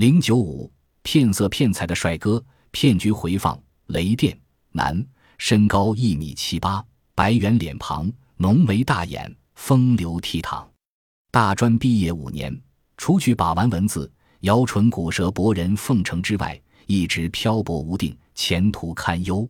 [0.00, 0.72] 零九五
[1.02, 3.62] 骗色骗财的帅哥，骗局回放。
[3.88, 4.34] 雷电，
[4.72, 6.82] 男，身高一米七八，
[7.14, 10.66] 白圆脸庞，浓眉大眼，风流倜傥。
[11.30, 12.58] 大专毕业五年，
[12.96, 14.10] 除去把玩文字、
[14.40, 19.46] 摇唇鼓舌博人奉承之外，一直漂泊无定，前途堪忧。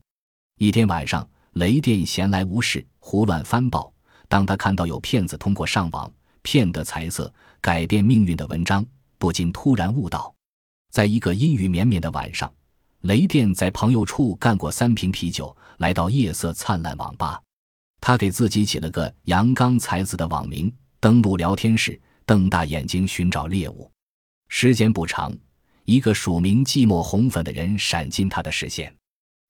[0.59, 3.93] 一天晚上，雷电闲来无事，胡乱翻报。
[4.27, 6.13] 当他看到有骗子通过上网
[6.43, 8.85] 骗得财色、改变命运的文章，
[9.17, 10.35] 不禁突然悟道：
[10.91, 12.53] 在一个阴雨绵绵的晚上。
[13.03, 17.41] 雷电在朋友处干过三瓶啤酒，来到夜色灿烂网吧。
[17.99, 23.91] 他给自己起了个“阳刚才子”的网名，登录聊天室，瞪大眼睛寻找猎物。
[24.49, 25.35] 时间不长，
[25.85, 28.95] 一个署名“寂寞红粉”的人闪进他的视线。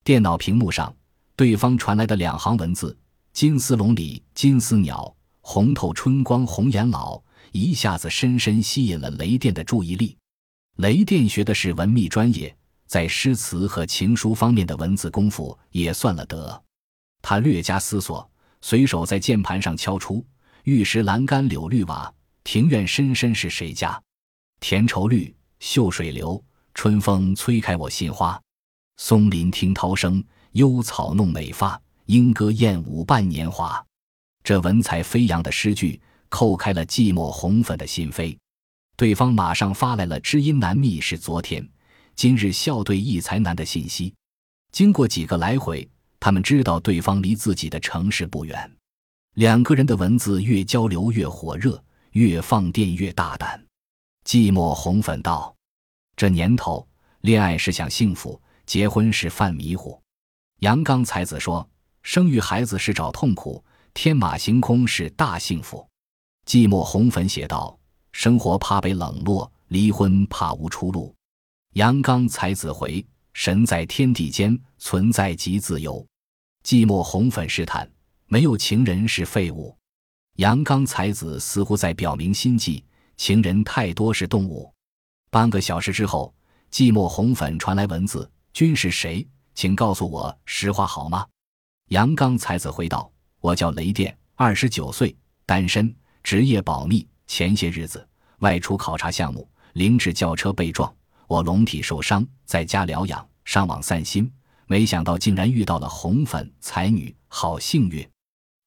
[0.04, 0.94] 电脑屏幕上，
[1.34, 2.96] 对方传来的两行文字
[3.32, 7.20] ：“金丝笼里金丝鸟，红透春光红颜老”，
[7.50, 10.16] 一下子深深吸引了雷电的注意力。
[10.76, 12.54] 雷电学的是文秘专业。
[12.86, 16.60] 在诗词和情书方面的文字功夫也算了得。
[17.22, 18.28] 他略加思索，
[18.62, 20.26] 随手在键盘上敲出
[20.64, 22.12] ：“玉石栏杆柳绿瓦，
[22.42, 24.02] 庭院深深是谁家？
[24.58, 26.42] 田畴绿，秀水流，
[26.74, 28.40] 春风催开我心花。
[28.96, 33.80] 松林听涛声，幽草弄美发，莺歌燕舞伴年华。”
[34.42, 38.36] 这文采飞扬的诗句扣开了寂寞红粉的心扉。
[39.00, 41.66] 对方马上发来了“知音难觅是昨天。”
[42.14, 44.14] 今日笑对一才难的信息，
[44.72, 45.88] 经过几个来回，
[46.20, 48.70] 他们知道对方离自己的城市不远。
[49.36, 53.58] 两个人的文字越交流越火热，越放电越大胆。
[54.26, 55.56] 寂寞红粉道
[56.14, 56.86] ：“这年头，
[57.22, 59.98] 恋爱是想幸福，结婚是犯迷糊。”
[60.60, 61.66] 阳刚才子说
[62.04, 65.88] ：“生育孩子是找痛苦，天马行空是大幸福。”
[66.44, 67.74] 寂寞红粉写道
[68.12, 71.14] ：“生活怕被冷落，离婚怕无出路。”
[71.74, 76.04] 阳刚才子回：“神在天地间，存在即自由。”
[76.64, 77.90] 寂寞红粉试探
[78.26, 79.76] ：“没有情人是废物。”
[80.36, 82.84] 阳刚才子似乎在表明心迹
[83.16, 84.72] ：“情人太多是动物。”
[85.30, 86.34] 半个小时之后，
[86.72, 89.26] 寂寞红粉传来文字：“君是谁？
[89.54, 91.26] 请告诉我实话好吗？”
[91.90, 93.10] 阳刚才子回道
[93.40, 95.16] ：“我叫雷电，二十九岁，
[95.46, 97.06] 单身，职业保密。
[97.30, 98.04] 前些日子
[98.40, 100.92] 外出考察项目，凌志轿车被撞。”
[101.28, 104.28] 我龙体受伤，在家疗养，上网散心，
[104.66, 108.04] 没想到竟然遇到了红粉才女，好幸运。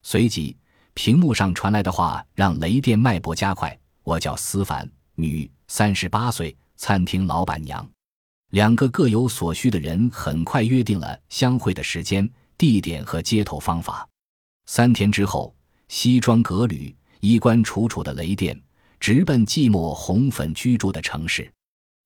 [0.02, 0.56] 随即，
[0.94, 3.78] 屏幕上传来的话让雷电脉搏加快。
[4.02, 7.86] 我叫思凡，女，三十八岁，餐厅老板娘。
[8.52, 12.26] 两个各有所需的人很快约定了相会的时间、
[12.56, 14.08] 地点和接头方法。
[14.64, 15.54] 三天之后，
[15.88, 18.54] 西装革履、衣冠楚楚的雷电
[19.00, 21.50] 直奔寂寞红粉居住的城市。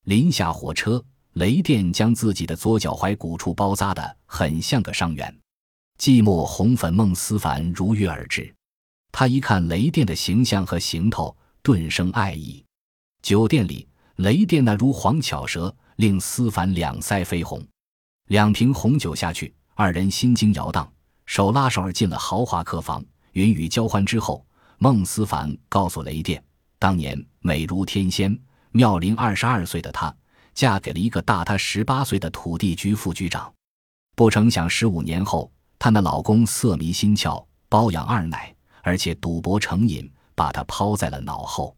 [0.04, 5.36] 临下火车，雷电将自己的左脚踝骨处包扎的很像个伤员。
[5.98, 8.54] 寂寞红粉孟思凡如约而至，
[9.10, 12.64] 他一看雷电的形象和行头，顿生爱意。
[13.20, 17.60] 酒店里，雷电那如黄巧舌，令思凡两腮绯红。
[18.28, 20.88] 两瓶红酒下去，二人心惊摇荡，
[21.26, 23.04] 手拉手而进了豪华客房。
[23.32, 24.44] 云雨交欢之后，
[24.80, 26.42] 孟思凡告诉雷电，
[26.78, 28.38] 当年美如天仙。
[28.70, 30.14] 妙龄二十二岁的她，
[30.54, 33.52] 嫁给了一个大她十八岁的土地局副局长。
[34.14, 35.50] 不成想，十五年后，
[35.80, 41.74] 她那老公色迷心窍，包养二奶，而且赌博成瘾，把她抛在了脑后。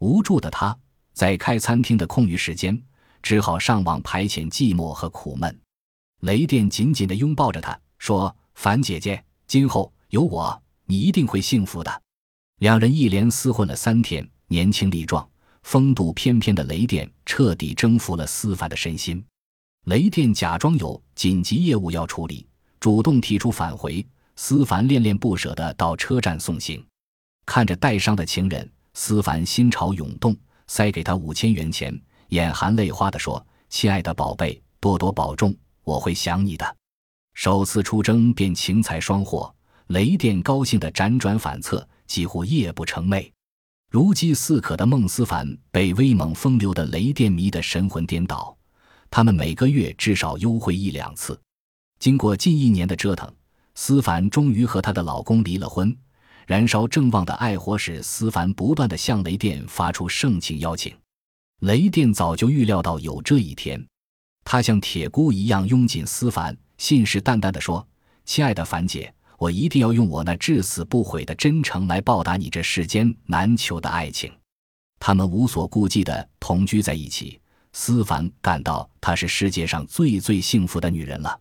[0.00, 0.76] 无助的她，
[1.14, 2.78] 在开餐厅的空余时间，
[3.22, 5.58] 只好上网排遣寂寞和苦闷。
[6.20, 12.00] 雷电紧紧地拥抱着她，说：“樊姐姐，今后有我，你一定会幸福的。”
[12.64, 15.28] 两人一连厮混了三天，年轻力壮。
[15.64, 19.22] 风度翩翩的雷电彻底征服了思凡的身心。
[19.84, 22.46] 雷电假装有紧急业务要处理，
[22.80, 24.02] 主动提出返回。
[24.36, 26.82] 思凡恋恋不舍地到车站送行，
[27.44, 30.34] 看着带伤的情人，思凡心潮涌动，
[30.66, 31.94] 塞给他五千元钱，
[32.30, 36.76] 眼含泪花地说：“亲爱的宝贝，多多保重，我会想你的。”
[37.36, 39.54] 首次出征便情财双获，
[39.88, 43.30] 雷电高兴得辗转反侧，几乎夜不成寐。
[43.90, 48.56] 如饥似渴的孟思凡被威猛风流的雷电迷得神魂颠倒，
[49.08, 51.40] 他们每个月至少幽会一两次。
[52.00, 53.32] 经过近一年的折腾，
[53.76, 55.96] 思凡终于和她的老公离了婚。
[56.46, 60.94] 燃烧正旺的爱火使思凡不断的向雷电发出盛情邀请。
[61.60, 63.82] 雷电早就预料到有这一天，
[64.44, 67.86] 他像铁箍一样拥紧思凡，信誓旦旦地说
[68.26, 74.32] ：“亲爱的凡姐。”我一定要用我那至死不悔的真诚来报答你这世间难求的爱情。
[74.98, 77.38] 他们无所顾忌地同居在一起，
[77.74, 81.38] 思凡感到她是世界上最最幸福的女人了。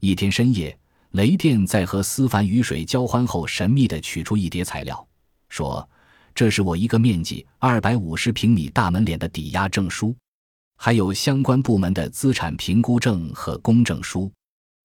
[0.00, 0.76] 一天深夜，
[1.12, 5.06] 雷电在和思凡雨水交欢后，神秘地取出一叠材料，
[5.48, 5.88] 说
[6.34, 10.12] ：“这是我一个面积二百五十平米大门脸的抵押证书，
[10.78, 14.28] 还有相关部门的资产评估证和公证书。”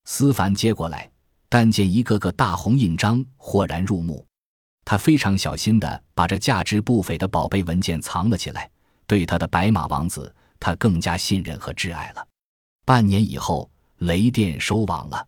[0.06, 1.10] 思凡接过来，
[1.54, 4.26] 但见一个个大红印章，豁然入目。
[4.86, 8.72] 他非常小心地把这价值不菲的宝贝文件藏了起来，
[9.06, 12.26] 对他的白马王子，他更加信任和挚爱了。
[12.86, 15.28] 半年以后，雷电收网了。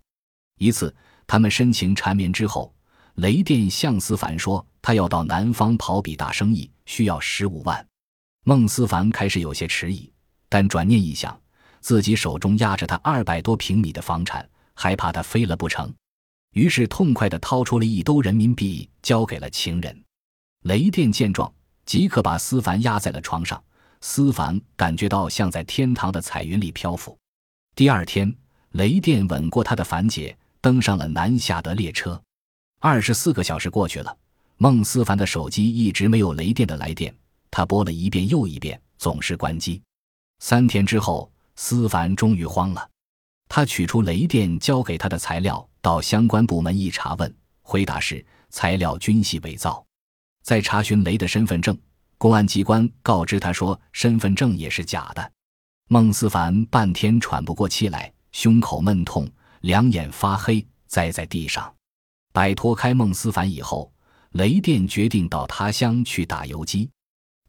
[0.59, 0.95] 一次，
[1.27, 2.73] 他们深情缠绵之后，
[3.15, 7.85] 雷电向思凡说：“他要到南方跑笔大生意，需要十五万。”
[8.47, 10.09] 孟思凡开始有些迟疑，
[10.47, 11.37] 但转念一想，
[11.81, 15.93] 自己手中压着他二百多平米的房产，还怕他飞了不成？
[16.53, 20.03] 于是痛快地掏出了一兜人民币，交给了情人。
[20.63, 21.51] 雷电见状，
[21.85, 23.61] 即刻把思凡压在了床上。
[24.01, 27.17] 思凡感觉到像在天堂的彩云里漂浮。
[27.75, 28.33] 第二天，
[28.71, 32.21] 雷电吻过他的樊姐，登上了南下的列车。
[32.79, 34.15] 二十四个小时过去了，
[34.57, 37.15] 孟思凡的手机一直没有雷电的来电，
[37.49, 39.81] 他拨了一遍又一遍，总是关机。
[40.39, 42.89] 三天之后，思凡终于慌了，
[43.47, 45.65] 他取出雷电交给他的材料。
[45.83, 49.85] 到相关部门一查问，回答是材料均系伪造。
[50.41, 51.77] 再查询雷的身份证，
[52.17, 55.31] 公安机关告知他说身份证也是假的。
[55.89, 61.71] 孟思凡半天喘不过气来，胸口闷痛，两眼发黑，栽在地上。
[62.31, 63.91] 摆脱开孟思凡以后，
[64.31, 66.89] 雷电决定到他乡去打游击。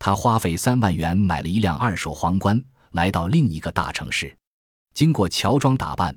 [0.00, 2.60] 他花费三万元买了一辆二手皇冠，
[2.90, 4.36] 来到另一个大城市，
[4.92, 6.12] 经过乔装打扮。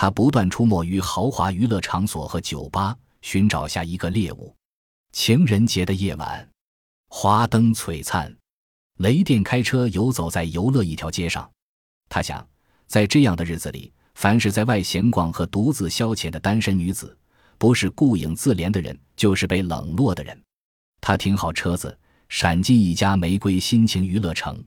[0.00, 4.56] 他不断出没于豪华娱乐场所和酒吧，寻找下一个猎物。
[5.12, 6.48] 情人节的夜晚，
[7.10, 8.34] 华灯璀璨，
[8.96, 11.46] 雷电开车游走在游乐一条街上。
[12.08, 12.48] 他想，
[12.86, 17.14] 在这样的日子里，凡是在外闲逛和独自消遣的单身女子，
[17.58, 20.42] 不是顾影自怜的人，就是被冷落的人。
[21.02, 21.94] 他停好车子，
[22.30, 24.64] 闪进一家玫瑰心情娱乐城。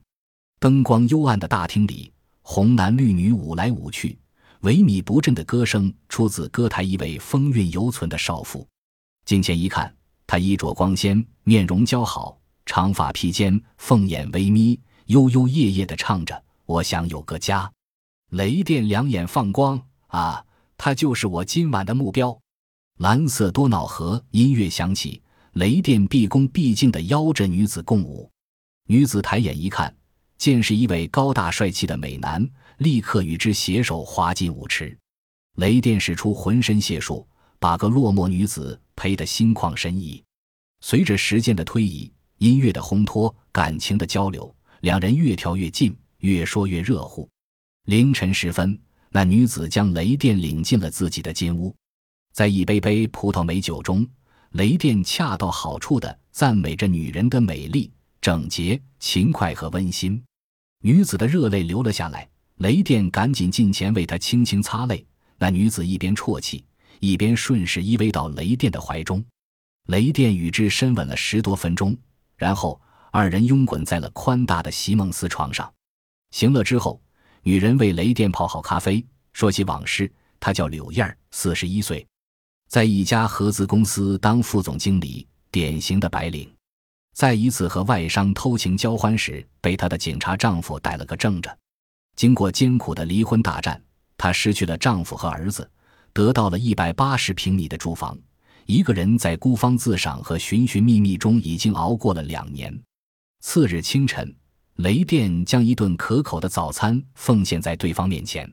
[0.59, 2.13] 灯光幽暗的大厅里，
[2.44, 4.15] 红男绿女舞来舞去。
[4.63, 8.65] 萎靡不振的歌声出自歌台一位风韵犹存的少妇。
[9.25, 9.94] 近前一看，
[10.25, 17.69] 她衣着光鲜，面容姣好，长发披肩，凤眼微眯，悠悠夜夜地唱着：“我想有个家。”
[18.31, 20.42] 雷电两眼放光啊，
[20.77, 22.39] 她就是我今晚的目标。
[23.00, 25.21] 蓝色多瑙河音乐响起，
[25.51, 28.31] 雷电毕恭毕敬地邀着女子共舞。
[28.88, 29.94] 女子抬眼一看。
[30.36, 32.45] 见是一位高大帅气的美男，
[32.83, 34.95] 立刻与之携手滑进舞池。
[35.56, 37.25] 雷电使出浑身解数，
[37.57, 40.21] 把个落寞女子陪得心旷神怡。
[40.81, 47.30] 随着时间的推移，音乐的烘托，感情的交流，两人越跳越近，越说越热乎。
[47.85, 48.77] 凌晨时分，
[49.09, 51.74] 那女子将雷电领进了自己的金屋，
[52.33, 54.06] 在一杯杯葡萄美酒中，
[54.51, 60.21] 雷电恰到好处地赞美着女人的美丽、整洁、勤快和温馨。
[60.81, 62.27] 女子的热泪流了下来，
[62.63, 65.06] 雷电赶紧近前为她轻轻擦泪。
[65.38, 66.63] 那女子一边啜泣，
[67.01, 69.21] 一边顺势依偎到雷电的怀中。
[69.88, 71.94] 雷电与之深吻了十多分钟，
[72.38, 72.81] 然后
[73.12, 75.69] 二人拥滚在了宽大的席梦思床上。
[76.31, 77.01] 行乐之后，
[77.42, 80.10] 女人为雷电泡好咖啡，说起往事。
[80.39, 82.08] 她叫柳燕儿，四十一岁，
[82.70, 86.50] 在一家合资公司当副总经理，典型的白领。
[87.13, 91.58] 在一次和外商偷情交欢时，被她的警察丈夫逮了个正着。
[92.15, 93.82] 经过艰苦的离婚大战，
[94.17, 95.70] 她失去了丈夫和儿子，
[96.13, 98.17] 得到了一百八十平米的住房。
[98.65, 102.74] 一个人在孤芳自赏和寻寻觅觅中，已经熬过了两年。
[103.41, 104.34] 次日清晨，
[104.75, 108.50] 雷电将一顿可口的早餐奉献在对方面前。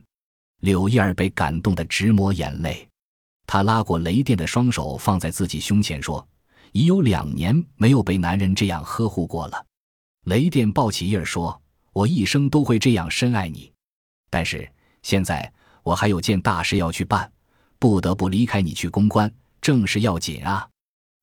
[0.61, 2.87] 柳叶儿被感动得直抹眼泪，
[3.47, 6.27] 她拉过雷电的双手，放在自己胸前说。
[6.73, 9.65] 已有两年没有被男人这样呵护过了。
[10.25, 11.59] 雷电抱起叶儿说
[11.93, 13.71] ：“我一生都会这样深爱你，
[14.29, 14.69] 但是
[15.01, 15.51] 现在
[15.83, 17.31] 我还有件大事要去办，
[17.79, 19.31] 不得不离开你去公关，
[19.61, 20.67] 正事要紧啊。”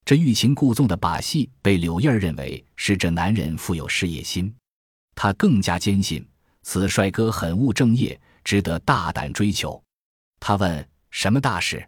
[0.05, 4.55] 这欲擒故纵的把戏被柳叶儿认为是这男人富有事业心，
[5.15, 6.27] 他更加坚信
[6.63, 9.83] 此帅哥很务正业，值得大胆追求。
[10.41, 11.87] 他问：“什么大事？”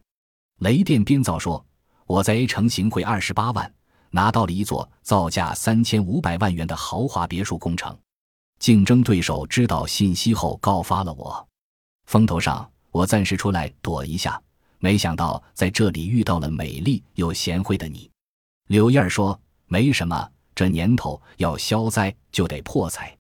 [0.61, 1.65] 雷电编造说。
[2.07, 3.73] 我在 A 城行贿二十八万，
[4.11, 7.97] 拿到了一座造价三千五百万元的豪华别墅工程。
[8.61, 11.49] 竞争对手知道信息后告发了我，
[12.05, 14.41] 风头上我暂时出来躲一下，
[14.79, 18.11] 没想到在这里遇到了美丽又贤惠的你。
[18.67, 23.17] 柳燕说：“没什么，这年头要消灾就得破财。”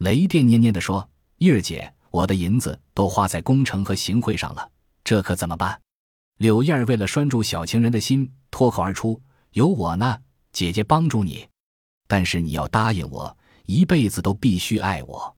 [0.00, 4.70] 雷电念念地说：“叶儿姐，我的银子都花在工程和行贿上了，
[5.02, 5.80] 这可怎么办？”
[6.36, 9.18] 柳燕儿为了拴住小情人的心，脱口而出
[9.52, 10.18] ：“有我呢，
[10.52, 11.48] 姐姐帮助你。
[12.06, 13.34] 但是你要答应我，
[13.66, 15.36] 一辈子都必须爱我。”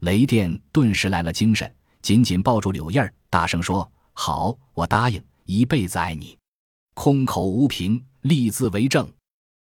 [0.00, 6.38] 雷电顿时来了精神，紧紧抱住柳燕儿，大声说：“好，我答应一辈子爱你。”
[6.94, 9.10] 空口无凭，立字为证。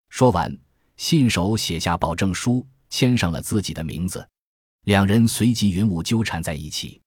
[0.09, 0.55] 说完，
[0.97, 4.27] 信手写下保证书，签上了自己的名字。
[4.85, 7.01] 两人随即云雾纠缠在一起。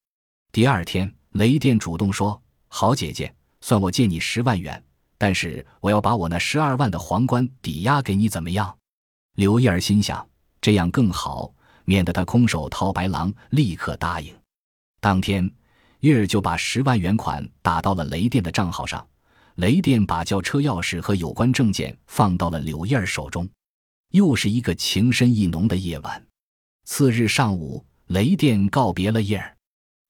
[0.51, 4.83] 第二天，雷电主动说：“好姐姐。”算我借你十万元，
[5.17, 8.77] 但是我要把我那十二万的皇冠抵押给你，怎么样？
[9.37, 10.29] 刘燕儿心想，
[10.65, 11.53] 这样更好，
[11.83, 13.31] 免得他空手套白狼。
[13.51, 14.35] 立刻答应。
[14.99, 15.47] 当天，
[15.99, 19.07] 叶儿就把十万元款打到了雷电的账号上。
[19.57, 23.47] 雷电把轿车钥匙和有关证件放到了柳燕儿手中。
[24.09, 26.25] 又是一个情深意浓的夜晚。
[26.85, 29.55] 次日上午，雷电告别了叶儿。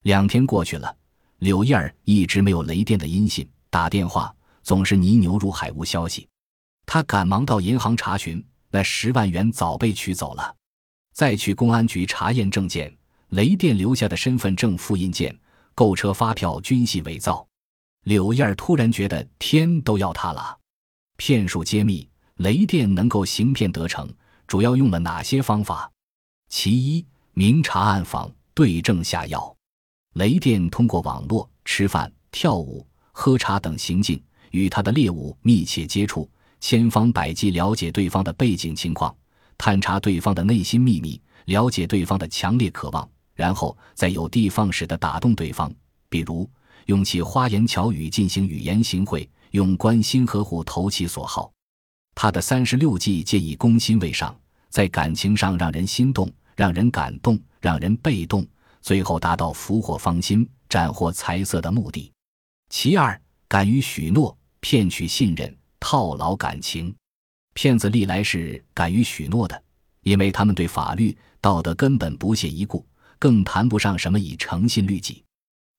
[0.03, 0.95] 两天过去了。
[1.39, 4.33] 柳燕儿一直没有雷电的音信，打电话
[4.63, 6.25] 总是泥牛入海，无消息。
[6.85, 8.41] 他赶忙到银行查询，
[8.75, 10.53] 那十万元早被取走了。
[11.13, 12.93] 再去公安局查验证件，
[13.29, 15.33] 雷电留下的身份证复印件、
[15.73, 17.47] 购车发票均系伪造。
[18.03, 20.59] 柳燕突然觉得天都要塌了。
[21.15, 22.05] 骗术揭秘：
[22.35, 24.13] 雷电能够行骗得逞，
[24.45, 25.89] 主要用了哪些方法？
[26.49, 29.55] 其一，明察暗访，对症下药。
[30.15, 36.29] 雷电通过网络吃饭、跳舞、喝茶等行径，与他的猎物密切接触，
[36.67, 39.15] 千方百计了解对方的背景情况，
[39.55, 45.71] 探查对方的内心秘密，了解对方的强烈渴望，然后再有的放矢的打动对方。
[46.09, 46.49] 比如
[46.87, 51.51] 用其花言巧语进行语言行贿，用关心呵护投其所好。
[52.15, 54.35] 他的三十六计皆以攻心为上，
[54.71, 58.43] 在感情上让人心动，让人感动，让人被动。
[58.81, 62.11] 最后达到俘获芳心、斩获财色的目的。
[62.71, 66.95] 其二，敢于许诺，骗取信任，套牢感情。
[67.53, 69.63] 骗子历来是敢于许诺的，
[70.01, 72.85] 因为他们对法律、道德根本不屑一顾，
[73.17, 75.23] 更谈不上什么以诚信律己。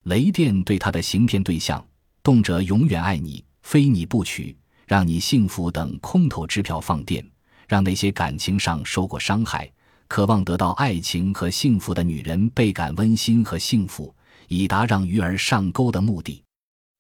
[0.05, 1.87] 雷电对他的行骗对象，
[2.23, 7.29] 动辄永远爱你、非你不娶、让你幸福等空头支票放电，
[7.69, 9.71] 让那些感情上受过伤害。
[10.09, 14.15] 渴望得到爱情和幸福的女人倍感温馨和幸福，
[14.47, 16.43] 以达让鱼儿上钩的目的。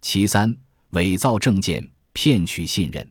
[0.02, 0.54] 其三，
[0.90, 3.06] 伪造证件骗取信任，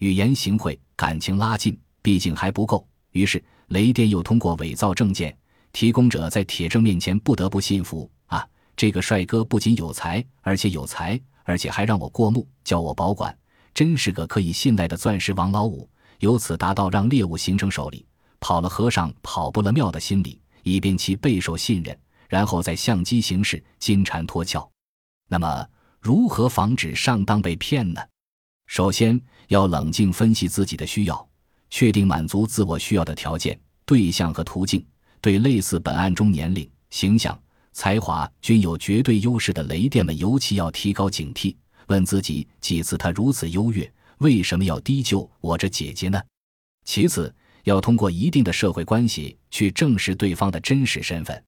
[0.00, 2.86] 语言行贿，感情拉近，毕竟还不够。
[3.12, 5.34] 于是雷电又通过伪造证件，
[5.72, 8.46] 提供者在铁证面前不得不信服啊，
[8.76, 13.34] 这个帅哥不仅有才，而且有才，而且还让我过目，叫我保管，
[13.72, 15.88] 真是个可以信赖的钻石王老五。
[16.18, 18.04] 由此达到让猎物形成手里。
[18.40, 21.98] 跑了和尚跑不了庙的心理，以便其备受信任，
[22.28, 24.70] 然后再相机行事，金蝉脱壳。
[25.30, 25.66] 那么，
[25.98, 28.02] 如何防止上当被骗呢？
[28.66, 31.28] 首先要冷静分析自己的需要，
[31.70, 34.84] 确定满足自我需要的条件、对象和途径。
[35.20, 37.38] 对类似本案中年龄、形象、
[37.72, 41.56] 才华均有绝对优势的雷电们，尤其要提高警惕，
[41.86, 46.22] 问自己几次：他如此优越，为什么要低就我这姐姐呢？
[46.84, 47.34] 其次。
[47.64, 51.42] 要通过一定的社会关系去证实对方的真实身份，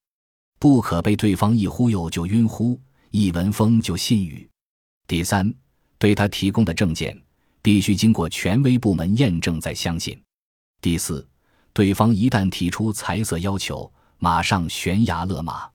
[0.59, 2.81] 不可被对方一忽悠就晕乎，
[3.11, 4.49] 一闻风就信语。
[5.07, 5.55] 第三，
[5.99, 7.17] 对他提供的证件
[7.63, 10.21] 必须经过权威部门验证再相信。
[10.81, 11.27] 第四，
[11.73, 15.69] 对方一旦提出财色要求，马上悬崖勒马。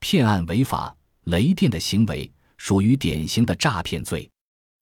[0.00, 0.94] 骗案违法，
[1.24, 4.22] 雷电的行为属于典型的诈骗罪。《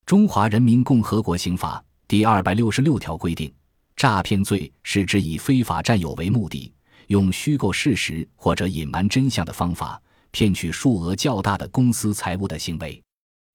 [0.07, 3.53] 中华人民共和国刑法》第二百六十六条规定。
[3.97, 6.73] 诈骗罪是指以非法占有为目的，
[7.07, 13.01] 用虚构事实或者隐瞒真相的方法，骗取数额较大的公私财物的行为。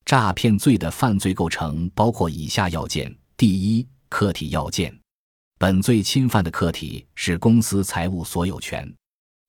[0.09, 4.91] 诈骗罪的犯罪构成包括以下要件：第一，客体要件，
[5.59, 8.91] 本罪侵犯的客体是公司财物所有权。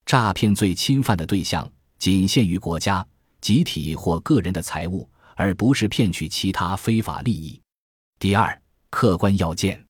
[0.05, 1.67] 诈骗罪侵犯的对象
[1.99, 3.03] 仅限于国家、
[3.41, 7.59] 集体或个人的财物，而不是骗取其他非法利益。
[8.19, 9.83] 第二，客观要件。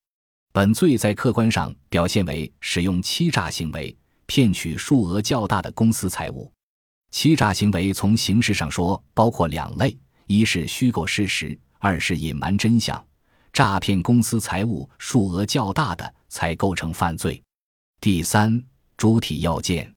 [0.52, 6.48] 本罪在客观上表现为使用欺诈行为骗取数额较大的公私财物。
[7.10, 9.98] 欺诈行为从形式上说包括两类：
[10.30, 13.04] 一是虚构事实，二是隐瞒真相。
[13.52, 17.42] 诈骗公私财物数额较大的才构成犯罪。
[18.00, 18.62] 第三，
[18.96, 19.92] 主体要件。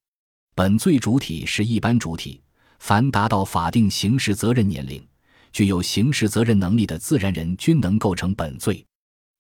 [0.55, 2.41] 本罪主体是一般主体，
[2.79, 5.07] 凡达到法定刑事责任年龄、
[5.51, 8.83] 具有刑事责任能力的自然人均能构成本罪。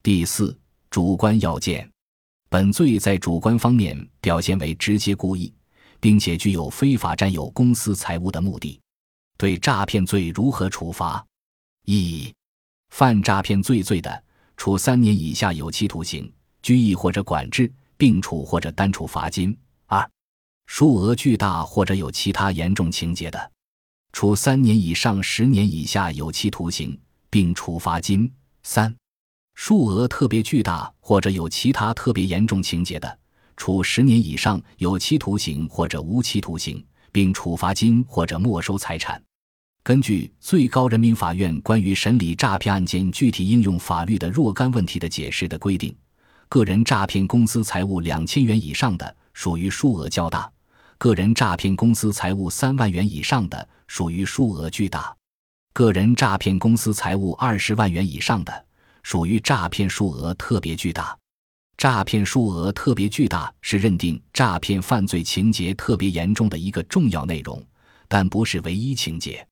[0.03, 0.55] 第四。
[0.91, 1.89] 主观要件，
[2.49, 5.51] 本罪在主观方面表现为直接故意，
[5.99, 8.79] 并且具有非法占有公司财物的目的。
[9.43, 11.21] 对诈骗罪如何处罚？
[11.83, 12.33] 一、
[12.91, 14.23] 犯诈骗罪罪的，
[14.55, 16.31] 处三年以下有期徒刑、
[16.61, 19.53] 拘役或者管制，并处或者单处罚金；
[19.87, 20.09] 二、
[20.65, 23.51] 数额巨大或者有其他严重情节的，
[24.13, 26.97] 处三年以上十年以下有期徒刑，
[27.29, 28.25] 并处罚金；
[28.63, 28.95] 三、
[29.55, 33.19] 数额特别巨大或者有其他特别严重情节的，
[33.57, 36.81] 处十年以上有期徒刑或者无期徒刑，
[37.11, 39.21] 并处罚金或者没收财产。
[39.83, 45.93] 根据最高人民法院关于审理诈骗案件具体应用法律的若干问题的解释的规定，
[46.47, 50.49] 个人诈骗公司财物两千元以上的，属于数额较大；
[50.97, 55.13] 个人诈骗公司财物三万元以上的，属于数额巨大；
[55.73, 58.65] 个人诈骗公司财物二十万元以上的，
[59.03, 61.13] 属于诈骗数额特别巨大。
[61.75, 67.61] 诈骗数额特别巨大是认定诈骗犯罪情节特别严重的一个重要内容，
[68.07, 69.45] 但不是唯一情节。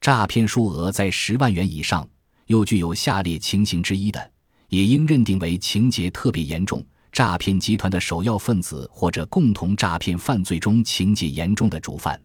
[0.00, 2.08] 诈骗数额在十万元以上，
[2.46, 4.30] 又具有下列情形之一的，
[4.68, 12.20] 也应认定为情节特别严重、诈骗集团的首要分子或者共同诈骗犯罪中情节严重的主犯、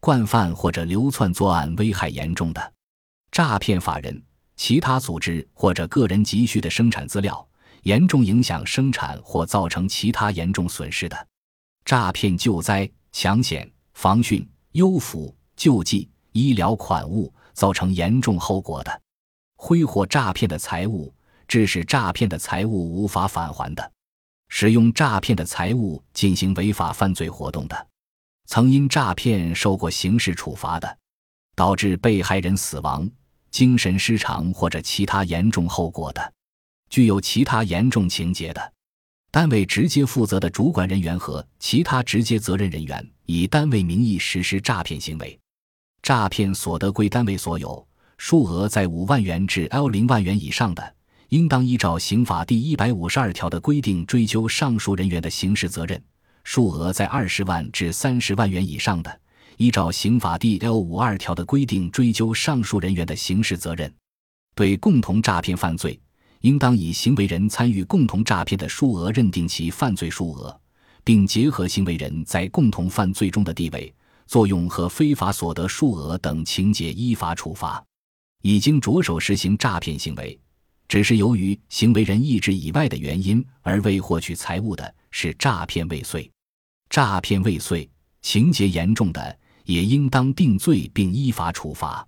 [0.00, 2.72] 惯犯或者流窜作案危害严重的
[3.32, 4.22] 诈骗法人、
[4.56, 7.46] 其他组织或者个人急需的生产资料，
[7.82, 11.26] 严重影响生产或造成其他严重损失的
[11.84, 16.08] 诈骗救灾、抢险、防汛、优抚、救济。
[16.36, 19.00] 医疗款物造成严重后果的，
[19.56, 21.14] 挥霍诈骗的财物，
[21.48, 23.92] 致使诈骗的财物无法返还的，
[24.50, 27.86] 使用诈骗的财物进行违法犯罪活动的，
[28.46, 30.98] 曾因诈骗受过刑事处罚的，
[31.54, 33.10] 导致被害人死亡、
[33.50, 36.32] 精神失常或者其他严重后果的，
[36.90, 38.72] 具有其他严重情节的，
[39.30, 45.40] 单位直接负责的主管人员和其他直接责任人员以单位名义实施诈骗行为。
[46.06, 47.84] 诈骗所得归单位所有，
[48.16, 50.94] 数额在五万元至 L 零万元以上的，
[51.30, 55.98] 应当依照刑法第一百五十二条的规定追究上述人员的刑事责任；
[56.44, 59.20] 数额在二十万至三十万元以上的，
[59.56, 63.92] 依照刑法第 L 五二条的规定追究上述人员的刑事责任。
[64.54, 66.00] 对共同诈骗犯罪，
[66.42, 70.56] 应当以行为人参与共同诈骗的数额认定其犯罪数额，
[71.02, 73.92] 并结合行为人在共同犯罪中的地位。
[74.26, 77.84] 作用和非法所得数额等情节依法处罚。
[78.42, 80.38] 已经着手实行诈骗行为，
[80.86, 86.30] 只是由于行为人意志以外的原因而未获取财物的，是诈骗未遂。
[86.88, 87.88] 诈骗未遂，
[88.22, 92.06] 情节严重的，也应当定罪并依法处罚。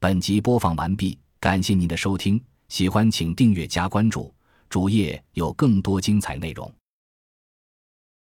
[0.00, 4.34] 本集播放完毕，感谢您的收听，喜欢请订阅加关注，
[4.68, 6.72] 主页有更多精彩内容。